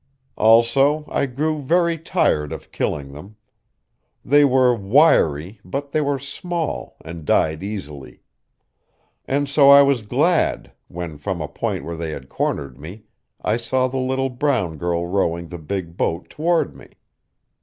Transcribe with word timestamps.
Also, 0.39 1.05
I 1.09 1.27
grew 1.27 1.61
very 1.61 1.99
tired 1.99 2.51
of 2.51 2.71
killing 2.71 3.11
them. 3.11 3.35
They 4.25 4.43
were 4.43 4.73
wiry, 4.75 5.59
but 5.63 5.91
they 5.91 6.01
were 6.01 6.17
small, 6.17 6.95
and 7.05 7.23
died 7.23 7.61
easily. 7.61 8.23
So 9.45 9.69
I 9.69 9.83
was 9.83 10.01
glad, 10.01 10.71
when 10.87 11.19
from 11.19 11.39
a 11.39 11.47
point 11.47 11.85
where 11.85 11.97
they 11.97 12.09
had 12.09 12.29
cornered 12.29 12.79
me 12.79 13.03
I 13.43 13.57
saw 13.57 13.87
the 13.87 13.97
little 13.97 14.31
brown 14.31 14.79
girl 14.79 15.05
rowing 15.05 15.49
the 15.49 15.59
big 15.59 15.97
boat 15.97 16.31
toward 16.31 16.75
me. 16.75 16.93